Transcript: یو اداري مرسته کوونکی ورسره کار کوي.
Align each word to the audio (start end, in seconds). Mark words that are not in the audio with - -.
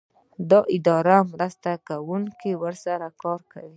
یو 0.51 0.61
اداري 0.75 1.17
مرسته 1.33 1.71
کوونکی 1.87 2.51
ورسره 2.63 3.07
کار 3.21 3.39
کوي. 3.51 3.69